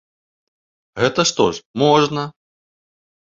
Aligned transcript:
Гэта 1.03 1.21
што 1.31 1.45
ж, 1.57 1.63
можна. 1.83 2.23